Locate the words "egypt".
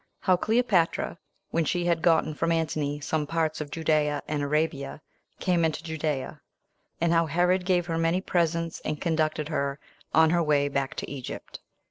11.07-11.59